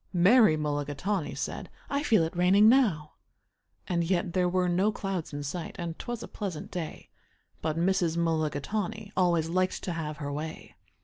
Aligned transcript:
Mary 0.13 0.57
Mulligatawny 0.57 1.35
said, 1.35 1.69
"I 1.87 2.01
feel 2.01 2.23
it 2.23 2.35
raining 2.35 2.67
now." 2.67 3.11
And 3.87 4.03
yet 4.03 4.33
there 4.33 4.49
were 4.49 4.67
no 4.67 4.91
clouds 4.91 5.31
in 5.31 5.43
sight, 5.43 5.75
and 5.77 5.99
'twas 5.99 6.23
a 6.23 6.27
pleasant 6.27 6.71
day, 6.71 7.11
But 7.61 7.77
Mrs. 7.77 8.17
Mulligatawny 8.17 9.11
always 9.15 9.47
liked 9.47 9.83
to 9.83 9.91
have 9.93 10.17
her 10.17 10.33
way. 10.33 10.75